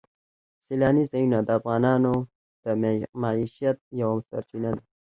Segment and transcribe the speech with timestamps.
[0.65, 2.13] سیلاني ځایونه د افغانانو
[2.63, 2.65] د
[3.21, 4.83] معیشت یوه سرچینه ده.